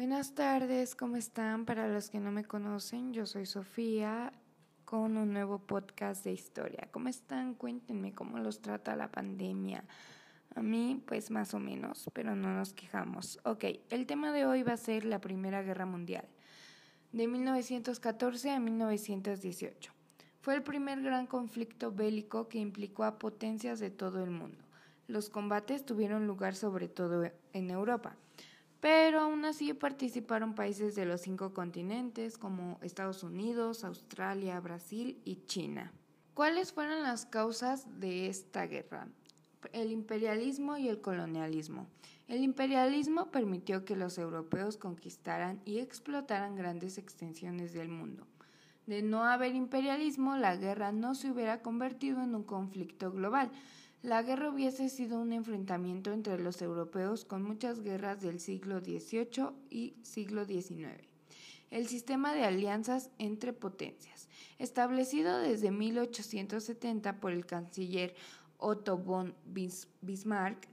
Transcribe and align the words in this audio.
Buenas 0.00 0.34
tardes, 0.34 0.94
¿cómo 0.94 1.16
están? 1.16 1.66
Para 1.66 1.86
los 1.86 2.08
que 2.08 2.20
no 2.20 2.32
me 2.32 2.42
conocen, 2.42 3.12
yo 3.12 3.26
soy 3.26 3.44
Sofía 3.44 4.32
con 4.86 5.18
un 5.18 5.34
nuevo 5.34 5.58
podcast 5.58 6.24
de 6.24 6.32
historia. 6.32 6.88
¿Cómo 6.90 7.10
están? 7.10 7.52
Cuéntenme 7.52 8.14
cómo 8.14 8.38
los 8.38 8.62
trata 8.62 8.96
la 8.96 9.12
pandemia. 9.12 9.84
A 10.54 10.62
mí, 10.62 11.02
pues 11.06 11.30
más 11.30 11.52
o 11.52 11.58
menos, 11.58 12.08
pero 12.14 12.34
no 12.34 12.54
nos 12.54 12.72
quejamos. 12.72 13.40
Ok, 13.44 13.64
el 13.90 14.06
tema 14.06 14.32
de 14.32 14.46
hoy 14.46 14.62
va 14.62 14.72
a 14.72 14.78
ser 14.78 15.04
la 15.04 15.20
Primera 15.20 15.60
Guerra 15.62 15.84
Mundial, 15.84 16.26
de 17.12 17.26
1914 17.26 18.52
a 18.52 18.58
1918. 18.58 19.92
Fue 20.40 20.54
el 20.54 20.62
primer 20.62 21.02
gran 21.02 21.26
conflicto 21.26 21.92
bélico 21.92 22.48
que 22.48 22.56
implicó 22.56 23.04
a 23.04 23.18
potencias 23.18 23.80
de 23.80 23.90
todo 23.90 24.24
el 24.24 24.30
mundo. 24.30 24.64
Los 25.08 25.28
combates 25.28 25.84
tuvieron 25.84 26.26
lugar 26.26 26.54
sobre 26.54 26.88
todo 26.88 27.30
en 27.52 27.70
Europa 27.70 28.16
pero 28.80 29.20
aún 29.20 29.44
así 29.44 29.72
participaron 29.74 30.54
países 30.54 30.94
de 30.94 31.04
los 31.04 31.20
cinco 31.20 31.52
continentes 31.52 32.38
como 32.38 32.78
Estados 32.82 33.22
Unidos, 33.22 33.84
Australia, 33.84 34.58
Brasil 34.60 35.20
y 35.24 35.44
China. 35.44 35.92
¿Cuáles 36.34 36.72
fueron 36.72 37.02
las 37.02 37.26
causas 37.26 37.86
de 38.00 38.28
esta 38.28 38.66
guerra? 38.66 39.08
El 39.72 39.92
imperialismo 39.92 40.78
y 40.78 40.88
el 40.88 41.02
colonialismo. 41.02 41.86
El 42.28 42.42
imperialismo 42.42 43.30
permitió 43.30 43.84
que 43.84 43.96
los 43.96 44.16
europeos 44.16 44.76
conquistaran 44.76 45.60
y 45.66 45.80
explotaran 45.80 46.56
grandes 46.56 46.96
extensiones 46.96 47.74
del 47.74 47.88
mundo. 47.88 48.26
De 48.86 49.02
no 49.02 49.24
haber 49.24 49.54
imperialismo, 49.54 50.36
la 50.36 50.56
guerra 50.56 50.92
no 50.92 51.14
se 51.14 51.30
hubiera 51.30 51.60
convertido 51.60 52.22
en 52.22 52.34
un 52.34 52.44
conflicto 52.44 53.12
global, 53.12 53.50
la 54.02 54.22
guerra 54.22 54.50
hubiese 54.50 54.88
sido 54.88 55.20
un 55.20 55.32
enfrentamiento 55.32 56.12
entre 56.12 56.38
los 56.38 56.62
europeos 56.62 57.24
con 57.24 57.42
muchas 57.42 57.80
guerras 57.80 58.22
del 58.22 58.40
siglo 58.40 58.80
XVIII 58.80 59.50
y 59.68 59.94
siglo 60.02 60.46
XIX. 60.46 61.06
El 61.70 61.86
sistema 61.86 62.34
de 62.34 62.44
alianzas 62.44 63.10
entre 63.18 63.52
potencias, 63.52 64.28
establecido 64.58 65.38
desde 65.38 65.70
1870 65.70 67.20
por 67.20 67.32
el 67.32 67.46
canciller 67.46 68.14
Otto 68.58 68.96
von 68.96 69.34
Bismarck, 70.00 70.66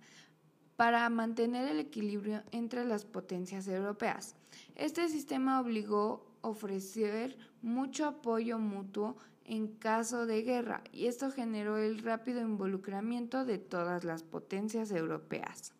para 0.77 1.09
mantener 1.09 1.67
el 1.67 1.79
equilibrio 1.79 2.43
entre 2.51 2.85
las 2.85 3.03
potencias 3.03 3.67
europeas. 3.67 4.35
Este 4.75 5.09
sistema 5.09 5.59
obligó 5.59 6.25
a 6.43 6.49
ofrecer 6.49 7.37
mucho 7.61 8.05
apoyo 8.05 8.59
mutuo 8.59 9.17
en 9.47 9.67
caso 9.67 10.25
de 10.25 10.43
guerra 10.43 10.83
y 10.91 11.07
esto 11.07 11.31
generó 11.31 11.77
el 11.77 11.99
rápido 11.99 12.41
involucramiento 12.41 13.45
de 13.45 13.57
todas 13.57 14.03
las 14.03 14.23
potencias 14.23 14.91
europeas. 14.91 15.73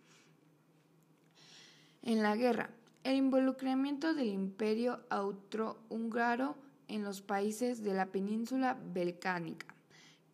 En 2.02 2.24
la 2.24 2.36
guerra, 2.36 2.70
el 3.04 3.18
involucramiento 3.18 4.14
del 4.14 4.30
imperio 4.30 5.02
austrohúngaro 5.10 6.56
en 6.88 7.04
los 7.04 7.22
países 7.22 7.84
de 7.84 7.94
la 7.94 8.06
península 8.08 8.78
balcánica, 8.94 9.68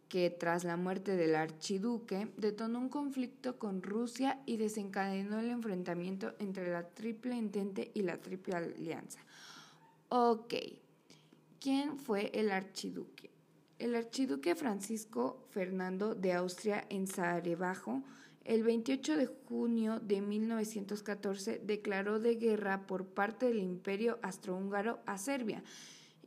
que 0.08 0.30
tras 0.30 0.64
la 0.64 0.78
muerte 0.78 1.16
del 1.16 1.36
archiduque 1.36 2.32
detonó 2.38 2.78
un 2.78 2.90
conflicto 2.90 3.58
con 3.58 3.82
Rusia 3.82 4.40
y 4.46 4.58
desencadenó 4.58 5.40
el 5.40 5.50
enfrentamiento 5.50 6.36
entre 6.38 6.72
la 6.72 6.88
Triple 6.88 7.36
Entente 7.36 7.90
y 7.96 8.04
la 8.04 8.18
Triple 8.18 8.56
Alianza. 8.56 9.20
Ok, 10.10 10.54
¿Quién 11.64 11.98
fue 11.98 12.30
el 12.34 12.52
archiduque? 12.52 13.32
El 13.80 13.96
archiduque 13.96 14.54
Francisco 14.54 15.48
Fernando 15.52 16.14
de 16.14 16.34
Austria 16.34 16.86
en 16.90 17.08
Sarajevo, 17.08 18.04
el 18.44 18.64
28 18.64 19.16
de 19.16 19.28
junio 19.28 20.02
de 20.02 20.20
1914, 20.20 21.62
declaró 21.64 22.20
de 22.20 22.36
guerra 22.36 22.86
por 22.86 23.06
parte 23.06 23.46
del 23.46 23.60
Imperio 23.60 24.20
Austrohúngaro 24.24 25.00
a 25.06 25.18
Serbia 25.18 25.64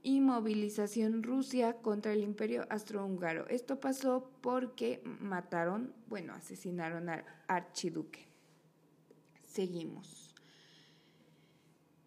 y 0.03 0.23
movilización 0.23 1.23
Rusia 1.23 1.75
contra 1.83 2.15
el 2.15 2.23
Imperio 2.23 2.67
Austrohúngaro. 2.71 3.47
Esto 3.49 3.79
pasó 3.79 4.31
porque 4.41 5.03
mataron, 5.05 5.93
bueno, 6.09 6.33
asesinaron 6.33 7.11
al 7.11 7.27
archiduque. 7.47 8.27
Seguimos. 9.47 10.35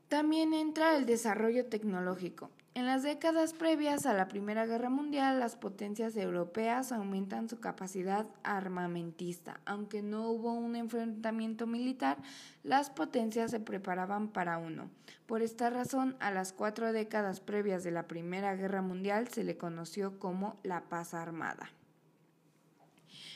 También 0.07 0.56
entra 0.56 0.97
el 0.97 1.06
desarrollo 1.06 1.67
tecnológico. 1.67 2.50
En 2.75 2.85
las 2.85 3.02
décadas 3.03 3.53
previas 3.53 4.06
a 4.06 4.13
la 4.13 4.28
Primera 4.28 4.66
Guerra 4.66 4.90
Mundial, 4.90 5.40
las 5.40 5.56
potencias 5.56 6.16
europeas 6.16 6.91
aumentan 6.91 7.50
su 7.50 7.59
capacidad 7.59 8.28
armamentista. 8.44 9.59
Aunque 9.66 10.02
no 10.03 10.30
hubo 10.30 10.53
un 10.53 10.75
enfrentamiento 10.75 11.66
militar, 11.66 12.18
las 12.63 12.90
potencias 12.91 13.52
se 13.52 13.59
preparaban 13.59 14.28
para 14.28 14.59
uno. 14.59 14.90
Por 15.25 15.41
esta 15.41 15.69
razón, 15.69 16.16
a 16.19 16.31
las 16.31 16.53
cuatro 16.53 16.94
décadas 16.94 17.40
previas 17.40 17.84
de 17.84 17.91
la 17.91 18.08
Primera 18.08 18.56
Guerra 18.56 18.81
Mundial 18.81 19.28
se 19.29 19.44
le 19.44 19.58
conoció 19.58 20.19
como 20.19 20.59
la 20.63 20.81
paz 20.81 21.13
armada. 21.13 21.69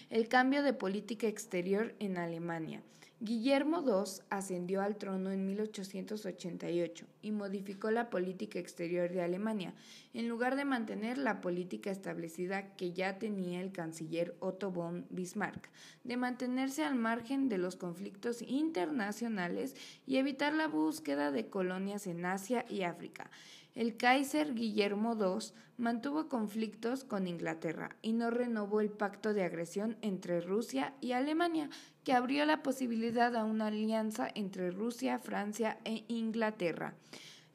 El 0.09 0.27
cambio 0.27 0.63
de 0.63 0.73
política 0.73 1.27
exterior 1.27 1.95
en 1.99 2.17
Alemania. 2.17 2.83
Guillermo 3.25 3.81
II 3.87 4.21
ascendió 4.29 4.81
al 4.81 4.97
trono 4.97 5.31
en 5.31 5.45
1888 5.45 7.05
y 7.21 7.31
modificó 7.31 7.89
la 7.89 8.09
política 8.09 8.59
exterior 8.59 9.09
de 9.11 9.21
Alemania, 9.21 9.73
en 10.13 10.27
lugar 10.27 10.57
de 10.57 10.65
mantener 10.65 11.17
la 11.17 11.39
política 11.39 11.89
establecida 11.89 12.75
que 12.75 12.91
ya 12.91 13.19
tenía 13.19 13.61
el 13.61 13.71
canciller 13.71 14.35
Otto 14.41 14.71
von 14.71 15.05
Bismarck, 15.09 15.69
de 16.03 16.17
mantenerse 16.17 16.83
al 16.83 16.95
margen 16.95 17.47
de 17.47 17.59
los 17.59 17.77
conflictos 17.77 18.41
internacionales 18.41 19.73
y 20.05 20.17
evitar 20.17 20.53
la 20.53 20.67
búsqueda 20.67 21.31
de 21.31 21.47
colonias 21.47 22.07
en 22.07 22.25
Asia 22.25 22.65
y 22.67 22.81
África. 22.81 23.31
El 23.75 23.97
Kaiser 23.97 24.53
Guillermo 24.53 25.17
II 25.19 25.51
mantuvo 25.77 26.29
conflictos 26.29 27.03
con 27.03 27.27
Inglaterra 27.27 27.95
y 28.03 28.13
no 28.13 28.29
renovó 28.29 28.81
el 28.81 28.91
pacto 28.91 29.33
de 29.33 29.43
agresión 29.43 29.97
entre 30.01 30.41
Rusia 30.41 30.93
y 31.01 31.13
Alemania, 31.13 31.71
que 32.03 32.13
abrió 32.13 32.45
la 32.45 32.61
posibilidad 32.61 33.35
a 33.35 33.43
una 33.43 33.67
alianza 33.67 34.27
entre 34.35 34.69
Rusia, 34.69 35.17
Francia 35.17 35.79
e 35.85 36.03
Inglaterra. 36.07 36.93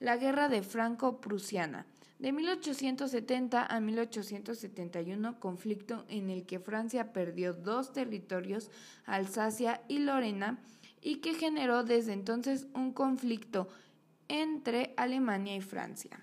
La 0.00 0.16
Guerra 0.16 0.48
de 0.48 0.62
Franco-Prusiana. 0.62 1.86
De 2.18 2.32
1870 2.32 3.64
a 3.64 3.80
1871, 3.80 5.38
conflicto 5.38 6.04
en 6.08 6.30
el 6.30 6.46
que 6.46 6.58
Francia 6.58 7.12
perdió 7.12 7.52
dos 7.52 7.92
territorios, 7.92 8.72
Alsacia 9.06 9.82
y 9.86 10.00
Lorena, 10.00 10.58
y 11.00 11.16
que 11.16 11.34
generó 11.34 11.84
desde 11.84 12.12
entonces 12.12 12.66
un 12.74 12.92
conflicto 12.92 13.68
entre 14.28 14.94
Alemania 14.96 15.56
y 15.56 15.60
Francia. 15.60 16.22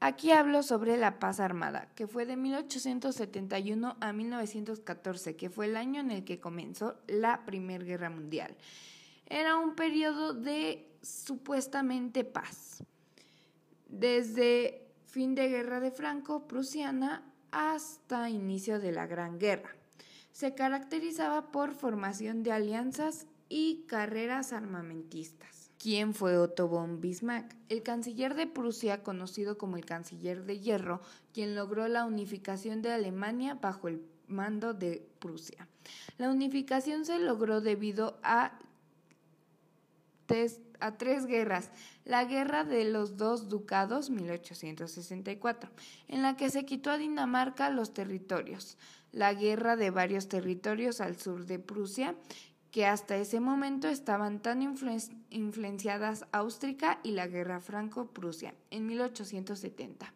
Aquí 0.00 0.32
hablo 0.32 0.62
sobre 0.62 0.98
la 0.98 1.18
paz 1.18 1.40
armada, 1.40 1.88
que 1.94 2.06
fue 2.06 2.26
de 2.26 2.36
1871 2.36 3.96
a 4.00 4.12
1914, 4.12 5.36
que 5.36 5.48
fue 5.48 5.66
el 5.66 5.76
año 5.76 6.00
en 6.00 6.10
el 6.10 6.24
que 6.24 6.40
comenzó 6.40 6.96
la 7.06 7.46
Primera 7.46 7.82
Guerra 7.82 8.10
Mundial. 8.10 8.54
Era 9.26 9.56
un 9.56 9.74
periodo 9.74 10.34
de 10.34 10.86
supuestamente 11.00 12.24
paz. 12.24 12.82
Desde 13.88 14.86
fin 15.06 15.34
de 15.34 15.48
guerra 15.48 15.80
de 15.80 15.90
Franco-Prusiana 15.90 17.22
hasta 17.50 18.28
inicio 18.28 18.80
de 18.80 18.92
la 18.92 19.06
Gran 19.06 19.38
Guerra. 19.38 19.70
Se 20.32 20.54
caracterizaba 20.54 21.52
por 21.52 21.72
formación 21.72 22.42
de 22.42 22.52
alianzas 22.52 23.26
y 23.48 23.84
carreras 23.86 24.52
armamentistas. 24.52 25.53
¿Quién 25.78 26.14
fue 26.14 26.38
Otto 26.38 26.68
von 26.68 27.00
Bismarck? 27.00 27.54
El 27.68 27.82
canciller 27.82 28.34
de 28.34 28.46
Prusia, 28.46 29.02
conocido 29.02 29.58
como 29.58 29.76
el 29.76 29.84
canciller 29.84 30.44
de 30.44 30.60
hierro, 30.60 31.00
quien 31.32 31.54
logró 31.54 31.88
la 31.88 32.06
unificación 32.06 32.80
de 32.80 32.92
Alemania 32.92 33.54
bajo 33.54 33.88
el 33.88 34.02
mando 34.26 34.72
de 34.72 35.06
Prusia. 35.18 35.68
La 36.16 36.30
unificación 36.30 37.04
se 37.04 37.18
logró 37.18 37.60
debido 37.60 38.18
a, 38.22 38.58
a 40.80 40.96
tres 40.96 41.26
guerras. 41.26 41.70
La 42.04 42.24
guerra 42.24 42.64
de 42.64 42.84
los 42.84 43.16
dos 43.16 43.48
ducados, 43.48 44.10
1864, 44.10 45.70
en 46.08 46.22
la 46.22 46.36
que 46.36 46.50
se 46.50 46.64
quitó 46.64 46.90
a 46.90 46.98
Dinamarca 46.98 47.70
los 47.70 47.92
territorios. 47.92 48.78
La 49.12 49.34
guerra 49.34 49.76
de 49.76 49.90
varios 49.90 50.28
territorios 50.28 51.00
al 51.00 51.16
sur 51.16 51.46
de 51.46 51.58
Prusia 51.58 52.14
que 52.74 52.86
hasta 52.86 53.16
ese 53.16 53.38
momento 53.38 53.86
estaban 53.86 54.40
tan 54.40 54.60
influenciadas 55.30 56.26
Austria 56.32 56.98
y 57.04 57.12
la 57.12 57.28
guerra 57.28 57.60
franco-prusia 57.60 58.52
en 58.72 58.88
1870, 58.88 60.12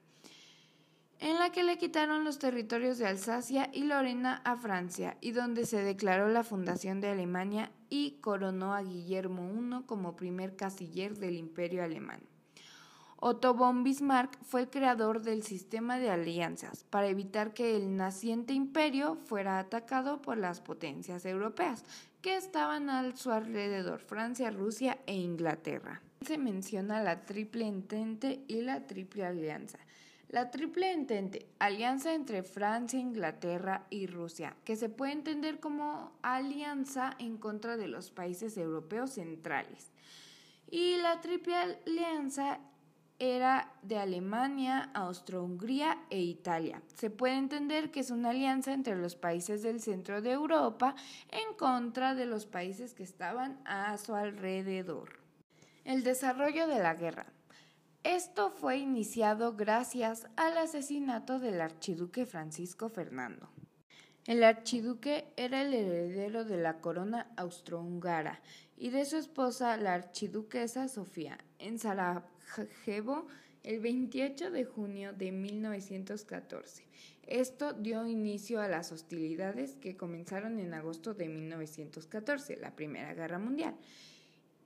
en 1.21 1.39
la 1.39 1.53
que 1.53 1.63
le 1.63 1.79
quitaron 1.79 2.25
los 2.25 2.41
territorios 2.41 2.99
de 2.99 3.07
Alsacia 3.07 3.71
y 3.73 3.85
Lorena 3.85 4.43
a 4.45 4.57
Francia 4.57 5.17
y 5.21 5.31
donde 5.31 5.67
se 5.67 5.85
declaró 5.85 6.31
la 6.31 6.43
fundación 6.43 7.01
de 7.01 7.11
Alemania 7.11 7.71
y 7.91 8.19
coronó 8.21 8.75
a 8.75 8.83
Guillermo 8.83 9.49
I 9.55 9.85
como 9.85 10.17
primer 10.17 10.57
canciller 10.57 11.17
del 11.17 11.37
imperio 11.37 11.85
alemán. 11.85 12.23
Otto 13.21 13.55
von 13.55 13.85
Bismarck 13.85 14.37
fue 14.45 14.63
el 14.63 14.71
creador 14.71 15.23
del 15.23 15.45
sistema 15.45 15.99
de 15.99 16.11
alianzas 16.11 16.85
para 16.85 17.09
evitar 17.09 17.53
que 17.53 17.77
el 17.77 17.97
naciente 17.97 18.53
imperio 18.53 19.17
fuera 19.27 19.59
atacado 19.61 20.23
por 20.23 20.39
las 20.39 20.61
potencias 20.61 21.25
europeas 21.25 21.85
que 22.23 22.37
estaban 22.37 22.91
a 22.91 23.17
su 23.17 23.31
alrededor, 23.31 24.01
Francia, 24.01 24.51
Rusia 24.51 24.99
e 25.07 25.15
Inglaterra. 25.15 26.03
Se 26.27 26.37
menciona 26.39 27.03
la 27.03 27.25
Triple 27.25 27.67
Entente 27.67 28.45
y 28.49 28.63
la 28.63 28.87
Triple 28.87 29.25
Alianza. 29.25 29.79
La 30.29 30.51
Triple 30.51 30.93
Entente, 30.93 31.49
alianza 31.59 32.13
entre 32.13 32.43
Francia, 32.43 32.99
Inglaterra 32.99 33.87
y 33.89 34.07
Rusia, 34.07 34.57
que 34.65 34.77
se 34.77 34.91
puede 34.91 35.13
entender 35.13 35.59
como 35.59 36.13
alianza 36.21 37.15
en 37.19 37.39
contra 37.39 37.79
de 37.79 37.89
los 37.89 38.11
países 38.11 38.59
europeos 38.59 39.13
centrales. 39.13 39.91
Y 40.71 40.97
la 40.97 41.23
Triple 41.23 41.57
Alianza 41.57 42.61
era 43.19 43.73
de 43.83 43.99
Alemania, 43.99 44.91
Austro-Hungría 44.95 45.99
e 46.11 46.21
Italia. 46.21 46.83
Se 46.95 47.11
puede 47.11 47.37
entender 47.37 47.91
que 47.91 48.01
es 48.01 48.11
una 48.11 48.31
alianza 48.31 48.73
entre 48.73 48.97
los 48.97 49.17
países 49.17 49.63
del 49.63 49.81
centro 49.81 50.23
de 50.23 50.33
Europa 50.33 50.95
en 51.31 51.57
contra 51.57 52.15
de 52.15 52.27
los 52.27 52.47
países 52.47 52.95
que 52.95 53.03
estaban 53.03 53.61
a 53.65 53.97
su 53.99 54.15
alrededor. 54.15 55.21
El 55.85 56.05
desarrollo 56.05 56.67
de 56.69 56.79
la 56.79 56.95
guerra. 56.95 57.27
Esto 58.05 58.51
fue 58.51 58.79
iniciado 58.79 59.57
gracias 59.57 60.29
al 60.37 60.57
asesinato 60.57 61.41
del 61.41 61.61
archiduque 61.61 62.27
Francisco 62.27 62.89
Fernando. 62.89 63.51
El 64.27 64.45
archiduque 64.45 65.33
era 65.37 65.63
el 65.63 65.75
heredero 65.75 66.45
de 66.45 66.59
la 66.59 66.81
corona 66.81 67.33
austrohúngara 67.37 68.41
y 68.77 68.91
de 68.91 69.05
su 69.05 69.17
esposa, 69.17 69.77
la 69.77 69.95
archiduquesa 69.95 70.87
Sofía, 70.87 71.39
en 71.59 71.79
el 73.63 73.81
28 73.81 74.51
de 74.51 74.65
junio 74.65 75.13
de 75.13 75.33
1914. 75.33 76.85
Esto 77.27 77.73
dio 77.73 78.07
inicio 78.07 78.61
a 78.61 78.69
las 78.69 78.93
hostilidades 78.93 79.77
que 79.77 79.97
comenzaron 79.97 80.59
en 80.59 80.73
agosto 80.75 81.15
de 81.15 81.29
1914, 81.29 82.57
la 82.57 82.75
Primera 82.75 83.15
Guerra 83.15 83.39
Mundial 83.39 83.75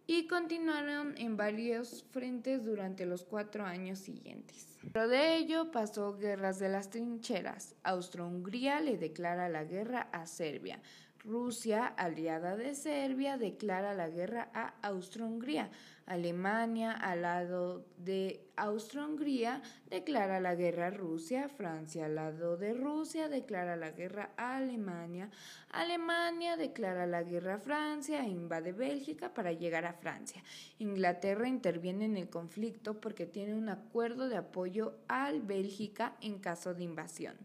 y 0.07 0.27
continuaron 0.27 1.15
en 1.17 1.37
varios 1.37 2.05
frentes 2.11 2.65
durante 2.65 3.07
los 3.07 3.25
cuatro 3.25 3.65
años 3.65 3.99
siguientes. 3.99 4.79
Pero 4.93 5.09
de 5.09 5.37
ello 5.37 5.71
pasó 5.71 6.19
guerras 6.19 6.59
de 6.59 6.69
las 6.69 6.91
trincheras. 6.91 7.77
Austro-Hungría 7.85 8.81
le 8.81 8.99
declara 8.99 9.49
la 9.49 9.65
guerra 9.65 10.09
a 10.13 10.27
Serbia. 10.27 10.81
Rusia, 11.25 11.87
aliada 11.87 12.57
de 12.57 12.75
Serbia, 12.75 13.39
declara 13.39 13.95
la 13.95 14.09
guerra 14.09 14.51
a 14.55 14.75
Austro-Hungría. 14.83 15.71
Alemania, 16.05 16.91
al 16.91 17.23
lado 17.23 17.87
de 17.97 18.45
Austro-Hungría, 18.57 19.63
declara 19.89 20.41
la 20.41 20.57
guerra 20.57 20.89
a 20.89 20.91
Rusia. 20.91 21.49
Francia, 21.49 22.07
al 22.07 22.17
lado 22.17 22.57
de 22.57 22.75
Rusia, 22.75 23.29
declara 23.29 23.77
la 23.77 23.93
guerra 23.93 24.31
a 24.37 24.57
Alemania. 24.57 25.31
Alemania 25.71 26.57
declara 26.57 27.07
la 27.07 27.23
guerra 27.23 27.55
a 27.55 27.59
Francia 27.59 28.25
e 28.25 28.29
invade 28.29 28.73
Bélgica 28.73 29.33
para 29.33 29.53
llegar 29.53 29.85
a 29.87 29.93
Francia. 29.93 30.43
Inglaterra 30.81 31.47
interviene 31.47 32.05
en 32.05 32.17
el 32.17 32.29
conflicto 32.29 33.01
porque 33.01 33.27
tiene 33.27 33.55
un 33.55 33.69
acuerdo 33.69 34.29
de 34.29 34.39
apoyo 34.39 34.97
al 35.07 35.41
Bélgica 35.41 36.17
en 36.21 36.41
caso 36.41 36.75
de 36.75 36.83
invasión 36.83 37.37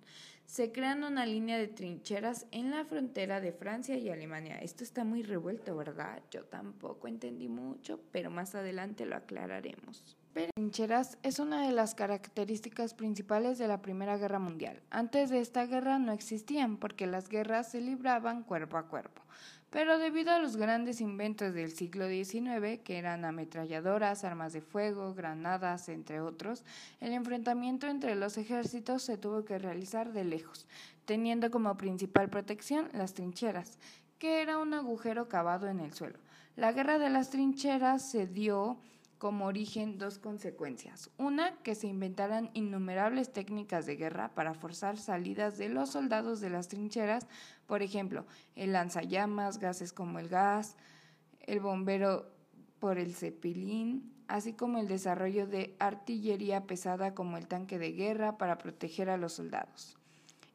se 0.47 0.71
crean 0.71 1.03
una 1.03 1.25
línea 1.25 1.57
de 1.57 1.67
trincheras 1.67 2.47
en 2.51 2.71
la 2.71 2.85
frontera 2.85 3.41
de 3.41 3.51
Francia 3.51 3.97
y 3.97 4.09
Alemania. 4.09 4.57
Esto 4.59 4.85
está 4.85 5.03
muy 5.03 5.21
revuelto, 5.21 5.75
¿verdad? 5.75 6.23
Yo 6.31 6.45
tampoco 6.45 7.09
entendí 7.09 7.49
mucho, 7.49 7.99
pero 8.13 8.31
más 8.31 8.55
adelante 8.55 9.05
lo 9.05 9.17
aclararemos. 9.17 10.15
Trincheras 10.45 11.17
es 11.23 11.39
una 11.39 11.65
de 11.65 11.71
las 11.71 11.95
características 11.95 12.93
principales 12.93 13.57
de 13.57 13.67
la 13.67 13.81
Primera 13.81 14.17
Guerra 14.17 14.37
Mundial. 14.37 14.81
Antes 14.91 15.31
de 15.31 15.39
esta 15.39 15.65
guerra 15.65 15.97
no 15.97 16.11
existían 16.11 16.77
porque 16.77 17.07
las 17.07 17.27
guerras 17.27 17.71
se 17.71 17.81
libraban 17.81 18.43
cuerpo 18.43 18.77
a 18.77 18.87
cuerpo. 18.87 19.23
Pero 19.71 19.97
debido 19.97 20.31
a 20.31 20.39
los 20.39 20.55
grandes 20.55 21.01
inventos 21.01 21.53
del 21.53 21.71
siglo 21.71 22.07
XIX, 22.07 22.79
que 22.83 22.97
eran 22.97 23.25
ametralladoras, 23.25 24.23
armas 24.23 24.53
de 24.53 24.61
fuego, 24.61 25.13
granadas, 25.13 25.89
entre 25.89 26.21
otros, 26.21 26.63
el 27.01 27.13
enfrentamiento 27.13 27.87
entre 27.87 28.15
los 28.15 28.37
ejércitos 28.37 29.03
se 29.03 29.17
tuvo 29.17 29.43
que 29.43 29.57
realizar 29.57 30.13
de 30.13 30.23
lejos, 30.23 30.67
teniendo 31.05 31.49
como 31.49 31.75
principal 31.77 32.29
protección 32.29 32.89
las 32.93 33.13
trincheras, 33.13 33.79
que 34.19 34.41
era 34.41 34.57
un 34.57 34.73
agujero 34.73 35.27
cavado 35.27 35.67
en 35.67 35.79
el 35.79 35.93
suelo. 35.93 36.19
La 36.55 36.71
guerra 36.71 36.97
de 36.97 37.09
las 37.09 37.29
trincheras 37.29 38.09
se 38.09 38.25
dio 38.25 38.77
como 39.17 39.45
origen 39.45 39.97
dos 39.97 40.19
consecuencias. 40.19 41.09
Una, 41.17 41.55
que 41.63 41.75
se 41.75 41.87
inventaran 41.87 42.49
innumerables 42.53 43.33
técnicas 43.33 43.85
de 43.85 43.95
guerra 43.95 44.33
para 44.35 44.53
forzar 44.53 44.97
salidas 44.97 45.57
de 45.57 45.69
los 45.69 45.89
soldados 45.89 46.39
de 46.39 46.49
las 46.49 46.67
trincheras, 46.67 47.27
por 47.65 47.81
ejemplo, 47.81 48.25
el 48.55 48.73
lanzallamas, 48.73 49.59
gases 49.59 49.93
como 49.93 50.19
el 50.19 50.29
gas, 50.29 50.77
el 51.41 51.59
bombero 51.59 52.31
por 52.79 52.97
el 52.99 53.15
cepilín, 53.15 54.13
así 54.27 54.53
como 54.53 54.77
el 54.77 54.87
desarrollo 54.87 55.47
de 55.47 55.75
artillería 55.79 56.67
pesada 56.67 57.15
como 57.15 57.37
el 57.37 57.47
tanque 57.47 57.79
de 57.79 57.93
guerra 57.93 58.37
para 58.37 58.57
proteger 58.57 59.09
a 59.09 59.17
los 59.17 59.33
soldados. 59.33 59.97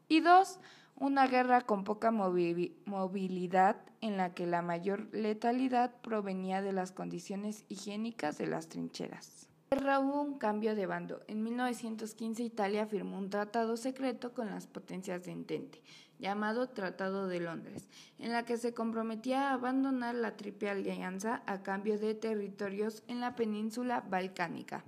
Y 0.09 0.21
dos, 0.21 0.61
una 1.03 1.27
guerra 1.27 1.63
con 1.63 1.83
poca 1.83 2.13
movilidad 2.13 3.77
en 4.01 4.17
la 4.17 4.35
que 4.35 4.47
la 4.47 4.63
mayor 4.63 5.13
letalidad 5.13 5.93
provenía 6.01 6.63
de 6.63 6.71
las 6.71 6.93
condiciones 6.93 7.65
higiénicas 7.69 8.39
de 8.39 8.47
las 8.47 8.69
trincheras. 8.69 9.49
Guerra 9.73 9.99
hubo 9.99 10.23
un 10.23 10.39
cambio 10.39 10.77
de 10.77 10.87
bando. 10.87 11.25
En 11.27 11.43
1915 11.43 12.45
Italia 12.45 12.87
firmó 12.87 13.19
un 13.19 13.31
tratado 13.31 13.77
secreto 13.77 14.33
con 14.33 14.51
las 14.51 14.69
potencias 14.69 15.25
de 15.25 15.33
Entente, 15.33 15.83
llamado 16.21 16.69
Tratado 16.69 17.27
de 17.27 17.41
Londres, 17.41 17.89
en 18.21 18.31
la 18.31 18.45
que 18.45 18.57
se 18.57 18.73
comprometía 18.73 19.51
a 19.51 19.55
abandonar 19.55 20.15
la 20.15 20.37
Triple 20.37 20.71
Alianza 20.71 21.43
a 21.47 21.65
cambio 21.65 21.99
de 21.99 22.15
territorios 22.15 23.03
en 23.09 23.19
la 23.19 23.35
península 23.35 24.03
balcánica. 24.09 24.85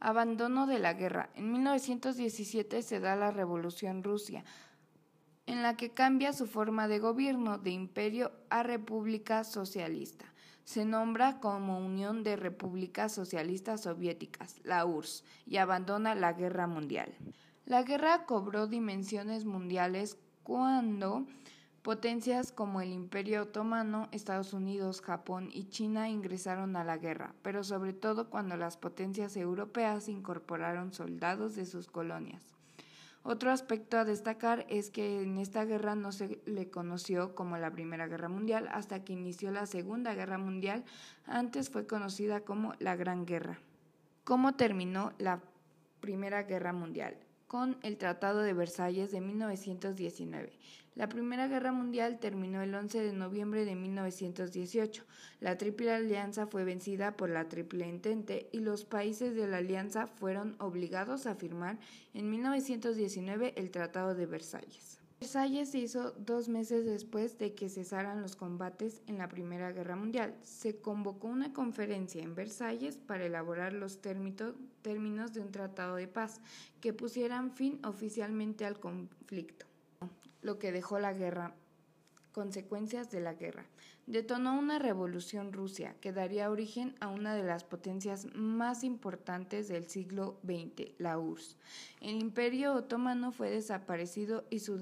Abandono 0.00 0.66
de 0.66 0.80
la 0.80 0.94
guerra. 0.94 1.30
En 1.36 1.52
1917 1.52 2.82
se 2.82 2.98
da 2.98 3.14
la 3.14 3.30
Revolución 3.30 4.02
Rusia, 4.02 4.44
en 5.46 5.62
la 5.62 5.76
que 5.76 5.90
cambia 5.90 6.32
su 6.32 6.46
forma 6.46 6.88
de 6.88 6.98
gobierno 6.98 7.58
de 7.58 7.70
imperio 7.70 8.32
a 8.50 8.62
república 8.62 9.44
socialista. 9.44 10.26
Se 10.64 10.84
nombra 10.84 11.38
como 11.38 11.78
Unión 11.78 12.24
de 12.24 12.34
Repúblicas 12.34 13.12
Socialistas 13.12 13.82
Soviéticas, 13.82 14.60
la 14.64 14.84
URSS, 14.84 15.24
y 15.46 15.58
abandona 15.58 16.16
la 16.16 16.32
guerra 16.32 16.66
mundial. 16.66 17.14
La 17.66 17.84
guerra 17.84 18.26
cobró 18.26 18.66
dimensiones 18.66 19.44
mundiales 19.44 20.18
cuando 20.42 21.26
potencias 21.82 22.50
como 22.50 22.80
el 22.80 22.92
Imperio 22.92 23.42
Otomano, 23.42 24.08
Estados 24.10 24.52
Unidos, 24.52 25.00
Japón 25.00 25.50
y 25.52 25.68
China 25.68 26.08
ingresaron 26.08 26.74
a 26.74 26.82
la 26.82 26.98
guerra, 26.98 27.32
pero 27.42 27.62
sobre 27.62 27.92
todo 27.92 28.28
cuando 28.28 28.56
las 28.56 28.76
potencias 28.76 29.36
europeas 29.36 30.08
incorporaron 30.08 30.92
soldados 30.92 31.54
de 31.54 31.64
sus 31.64 31.86
colonias. 31.86 32.55
Otro 33.28 33.50
aspecto 33.50 33.98
a 33.98 34.04
destacar 34.04 34.64
es 34.68 34.92
que 34.92 35.20
en 35.20 35.38
esta 35.38 35.64
guerra 35.64 35.96
no 35.96 36.12
se 36.12 36.40
le 36.46 36.70
conoció 36.70 37.34
como 37.34 37.56
la 37.56 37.72
Primera 37.72 38.06
Guerra 38.06 38.28
Mundial 38.28 38.68
hasta 38.70 39.02
que 39.02 39.14
inició 39.14 39.50
la 39.50 39.66
Segunda 39.66 40.14
Guerra 40.14 40.38
Mundial, 40.38 40.84
antes 41.26 41.68
fue 41.68 41.88
conocida 41.88 42.42
como 42.42 42.74
la 42.78 42.94
Gran 42.94 43.26
Guerra. 43.26 43.58
¿Cómo 44.22 44.54
terminó 44.54 45.12
la 45.18 45.40
Primera 46.00 46.44
Guerra 46.44 46.72
Mundial? 46.72 47.16
Con 47.46 47.78
el 47.82 47.96
Tratado 47.96 48.40
de 48.40 48.52
Versalles 48.52 49.12
de 49.12 49.20
1919. 49.20 50.52
La 50.96 51.08
Primera 51.08 51.46
Guerra 51.46 51.72
Mundial 51.72 52.18
terminó 52.18 52.62
el 52.62 52.74
11 52.74 53.02
de 53.02 53.12
noviembre 53.12 53.64
de 53.64 53.74
1918. 53.74 55.04
La 55.40 55.58
Triple 55.58 55.92
Alianza 55.92 56.46
fue 56.46 56.64
vencida 56.64 57.16
por 57.16 57.28
la 57.28 57.48
Triple 57.48 57.86
Entente 57.86 58.48
y 58.50 58.60
los 58.60 58.84
países 58.84 59.34
de 59.34 59.46
la 59.46 59.58
Alianza 59.58 60.06
fueron 60.06 60.56
obligados 60.58 61.26
a 61.26 61.34
firmar 61.34 61.78
en 62.14 62.30
1919 62.30 63.52
el 63.56 63.70
Tratado 63.70 64.14
de 64.14 64.24
Versalles. 64.24 65.05
Versalles 65.18 65.70
se 65.70 65.78
hizo 65.78 66.12
dos 66.12 66.48
meses 66.48 66.84
después 66.84 67.38
de 67.38 67.54
que 67.54 67.70
cesaran 67.70 68.20
los 68.20 68.36
combates 68.36 69.00
en 69.06 69.16
la 69.16 69.28
Primera 69.28 69.72
Guerra 69.72 69.96
Mundial. 69.96 70.34
Se 70.42 70.76
convocó 70.76 71.28
una 71.28 71.54
conferencia 71.54 72.22
en 72.22 72.34
Versalles 72.34 72.98
para 72.98 73.24
elaborar 73.24 73.72
los 73.72 74.02
términos 74.02 75.32
de 75.32 75.40
un 75.40 75.50
tratado 75.50 75.96
de 75.96 76.06
paz 76.06 76.40
que 76.82 76.92
pusieran 76.92 77.50
fin 77.50 77.80
oficialmente 77.84 78.66
al 78.66 78.78
conflicto, 78.78 79.64
lo 80.42 80.58
que 80.58 80.70
dejó 80.70 80.98
la 80.98 81.14
guerra 81.14 81.54
consecuencias 82.36 83.10
de 83.10 83.20
la 83.20 83.32
guerra. 83.32 83.64
Detonó 84.06 84.58
una 84.58 84.78
revolución 84.78 85.54
Rusia 85.54 85.96
que 86.02 86.12
daría 86.12 86.50
origen 86.50 86.94
a 87.00 87.08
una 87.08 87.34
de 87.34 87.42
las 87.42 87.64
potencias 87.64 88.26
más 88.34 88.84
importantes 88.84 89.68
del 89.68 89.88
siglo 89.88 90.38
XX, 90.44 90.90
la 90.98 91.18
URSS. 91.18 91.56
El 92.02 92.20
imperio 92.20 92.74
otomano 92.74 93.32
fue 93.32 93.48
desaparecido 93.48 94.44
y 94.50 94.58
su 94.58 94.78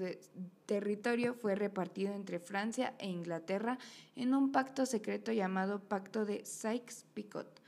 territorio 0.65 1.33
fue 1.33 1.55
repartido 1.55 2.13
entre 2.13 2.39
Francia 2.39 2.93
e 2.99 3.07
Inglaterra 3.07 3.79
en 4.17 4.33
un 4.33 4.51
pacto 4.51 4.85
secreto 4.85 5.31
llamado 5.31 5.79
Pacto 5.79 6.25
de 6.25 6.43
Sykes-Picot. 6.43 7.61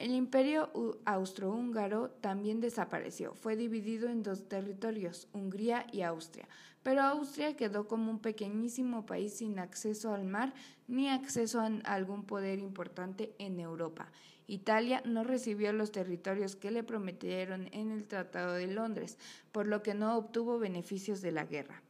El 0.00 0.12
imperio 0.12 0.70
austrohúngaro 1.04 2.08
también 2.22 2.62
desapareció. 2.62 3.34
Fue 3.34 3.54
dividido 3.54 4.08
en 4.08 4.22
dos 4.22 4.48
territorios, 4.48 5.28
Hungría 5.34 5.86
y 5.92 6.00
Austria. 6.00 6.48
Pero 6.82 7.02
Austria 7.02 7.54
quedó 7.54 7.86
como 7.86 8.10
un 8.10 8.18
pequeñísimo 8.18 9.04
país 9.04 9.34
sin 9.34 9.58
acceso 9.58 10.14
al 10.14 10.24
mar 10.24 10.54
ni 10.88 11.10
acceso 11.10 11.60
a 11.60 11.66
algún 11.92 12.24
poder 12.24 12.60
importante 12.60 13.34
en 13.38 13.60
Europa. 13.60 14.10
Italia 14.46 15.02
no 15.04 15.22
recibió 15.22 15.70
los 15.74 15.92
territorios 15.92 16.56
que 16.56 16.70
le 16.70 16.82
prometieron 16.82 17.68
en 17.72 17.90
el 17.90 18.06
Tratado 18.06 18.54
de 18.54 18.68
Londres, 18.68 19.18
por 19.52 19.66
lo 19.66 19.82
que 19.82 19.92
no 19.92 20.16
obtuvo 20.16 20.58
beneficios 20.58 21.20
de 21.20 21.32
la 21.32 21.44
guerra. 21.44 21.82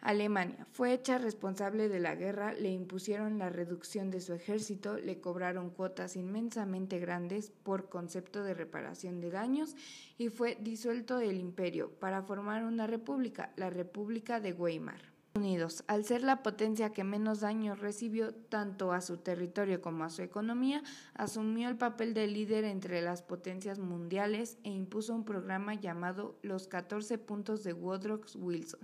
Alemania 0.00 0.66
fue 0.72 0.92
hecha 0.92 1.18
responsable 1.18 1.88
de 1.88 2.00
la 2.00 2.14
guerra, 2.14 2.52
le 2.54 2.70
impusieron 2.70 3.38
la 3.38 3.50
reducción 3.50 4.10
de 4.10 4.20
su 4.20 4.32
ejército, 4.32 4.98
le 4.98 5.20
cobraron 5.20 5.70
cuotas 5.70 6.16
inmensamente 6.16 6.98
grandes 6.98 7.52
por 7.62 7.88
concepto 7.88 8.42
de 8.42 8.54
reparación 8.54 9.20
de 9.20 9.30
daños 9.30 9.76
y 10.16 10.28
fue 10.28 10.56
disuelto 10.60 11.20
el 11.20 11.38
imperio 11.38 11.90
para 11.90 12.22
formar 12.22 12.64
una 12.64 12.86
república, 12.86 13.52
la 13.56 13.70
República 13.70 14.40
de 14.40 14.52
Weimar. 14.52 15.10
Unidos, 15.32 15.84
al 15.86 16.04
ser 16.04 16.24
la 16.24 16.42
potencia 16.42 16.90
que 16.90 17.04
menos 17.04 17.38
daños 17.38 17.78
recibió 17.78 18.34
tanto 18.34 18.92
a 18.92 19.00
su 19.00 19.18
territorio 19.18 19.80
como 19.80 20.02
a 20.02 20.10
su 20.10 20.22
economía, 20.22 20.82
asumió 21.14 21.68
el 21.68 21.76
papel 21.76 22.14
de 22.14 22.26
líder 22.26 22.64
entre 22.64 23.00
las 23.00 23.22
potencias 23.22 23.78
mundiales 23.78 24.58
e 24.64 24.70
impuso 24.70 25.14
un 25.14 25.24
programa 25.24 25.74
llamado 25.74 26.36
los 26.42 26.66
14 26.66 27.16
puntos 27.18 27.62
de 27.62 27.72
Woodrow 27.72 28.20
Wilson, 28.34 28.80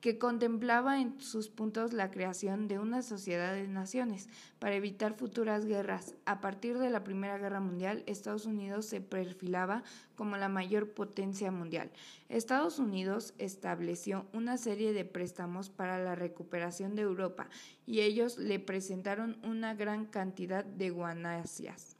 que 0.00 0.18
contemplaba 0.18 1.00
en 1.00 1.20
sus 1.20 1.48
puntos 1.48 1.92
la 1.92 2.10
creación 2.10 2.68
de 2.68 2.78
una 2.78 3.02
sociedad 3.02 3.52
de 3.54 3.66
naciones 3.66 4.28
para 4.58 4.76
evitar 4.76 5.14
futuras 5.14 5.66
guerras. 5.66 6.14
A 6.24 6.40
partir 6.40 6.78
de 6.78 6.90
la 6.90 7.04
Primera 7.04 7.38
Guerra 7.38 7.60
Mundial, 7.60 8.04
Estados 8.06 8.46
Unidos 8.46 8.86
se 8.86 9.00
perfilaba 9.00 9.82
como 10.14 10.36
la 10.36 10.48
mayor 10.48 10.90
potencia 10.90 11.50
mundial. 11.50 11.90
Estados 12.28 12.78
Unidos 12.78 13.34
estableció 13.38 14.26
una 14.32 14.56
serie 14.56 14.92
de 14.92 15.04
préstamos 15.04 15.70
para 15.70 15.98
la 15.98 16.14
recuperación 16.14 16.94
de 16.94 17.02
Europa 17.02 17.48
y 17.86 18.00
ellos 18.00 18.38
le 18.38 18.58
presentaron 18.60 19.38
una 19.42 19.74
gran 19.74 20.06
cantidad 20.06 20.64
de 20.64 20.90
guanasias 20.90 21.97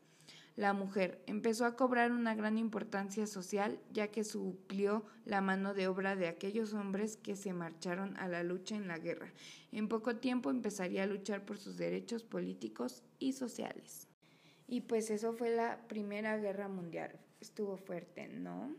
la 0.59 0.73
mujer 0.73 1.23
empezó 1.27 1.67
a 1.67 1.77
cobrar 1.77 2.11
una 2.11 2.35
gran 2.35 2.59
importancia 2.59 3.29
social 3.29 3.79
ya 3.93 4.09
que 4.09 4.25
suplió 4.25 5.05
la 5.25 5.41
mano 5.41 5.73
de 5.73 5.87
obra 5.87 6.17
de 6.17 6.27
aquellos 6.27 6.75
hombres 6.75 7.17
que 7.17 7.37
se 7.37 7.53
marcharon 7.53 8.17
a 8.17 8.27
la 8.27 8.43
lucha 8.43 8.75
en 8.75 8.89
la 8.89 8.99
guerra. 8.99 9.33
En 9.71 9.87
poco 9.87 10.17
tiempo 10.17 10.51
empezaría 10.51 11.05
a 11.05 11.07
luchar 11.07 11.45
por 11.45 11.59
sus 11.59 11.77
derechos 11.77 12.25
políticos 12.25 13.05
y 13.21 13.35
sociales. 13.35 14.09
Y 14.67 14.81
pues 14.81 15.11
eso 15.11 15.33
fue 15.33 15.55
la 15.55 15.79
Primera 15.87 16.37
Guerra 16.39 16.67
Mundial. 16.67 17.21
Estuvo 17.41 17.77
fuerte, 17.77 18.27
¿no? 18.27 18.75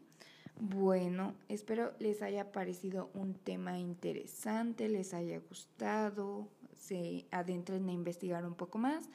Bueno, 0.60 1.34
espero 1.48 1.94
les 2.00 2.22
haya 2.22 2.52
parecido 2.52 3.10
un 3.14 3.36
tema 3.36 3.80
interesante, 3.80 4.90
les 4.90 5.14
haya 5.14 5.40
gustado, 5.40 6.50
se 6.76 7.26
adentren 7.32 7.88
a 7.88 7.94
investigar 7.94 8.46
un 8.46 8.56
poco 8.56 8.80
más. 8.80 9.10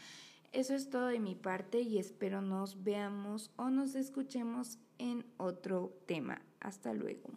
Eso 0.54 0.76
es 0.76 0.88
todo 0.88 1.08
de 1.08 1.18
mi 1.18 1.34
parte 1.34 1.80
y 1.80 1.98
espero 1.98 2.40
nos 2.40 2.84
veamos 2.84 3.50
o 3.56 3.70
nos 3.70 3.96
escuchemos 3.96 4.78
en 4.98 5.26
otro 5.36 5.98
tema. 6.06 6.42
Hasta 6.60 6.94
luego. 6.94 7.30